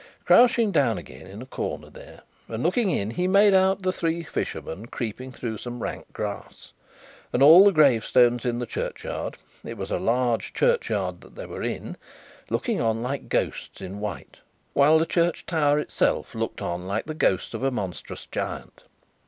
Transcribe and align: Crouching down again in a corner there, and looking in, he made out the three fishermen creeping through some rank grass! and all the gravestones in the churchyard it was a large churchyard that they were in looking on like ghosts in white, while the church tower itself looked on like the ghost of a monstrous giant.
Crouching 0.25 0.71
down 0.71 0.97
again 0.97 1.27
in 1.27 1.43
a 1.43 1.45
corner 1.45 1.87
there, 1.91 2.21
and 2.47 2.63
looking 2.63 2.89
in, 2.89 3.11
he 3.11 3.27
made 3.27 3.53
out 3.53 3.83
the 3.83 3.91
three 3.91 4.23
fishermen 4.23 4.87
creeping 4.87 5.31
through 5.31 5.59
some 5.59 5.83
rank 5.83 6.11
grass! 6.11 6.73
and 7.31 7.43
all 7.43 7.63
the 7.63 7.71
gravestones 7.71 8.43
in 8.43 8.57
the 8.57 8.65
churchyard 8.65 9.37
it 9.63 9.77
was 9.77 9.91
a 9.91 9.99
large 9.99 10.53
churchyard 10.55 11.21
that 11.21 11.35
they 11.35 11.45
were 11.45 11.61
in 11.61 11.97
looking 12.49 12.81
on 12.81 13.03
like 13.03 13.29
ghosts 13.29 13.79
in 13.79 13.99
white, 13.99 14.37
while 14.73 14.97
the 14.97 15.05
church 15.05 15.45
tower 15.45 15.77
itself 15.77 16.33
looked 16.33 16.63
on 16.63 16.87
like 16.87 17.05
the 17.05 17.13
ghost 17.13 17.53
of 17.53 17.61
a 17.61 17.69
monstrous 17.69 18.25
giant. 18.31 18.85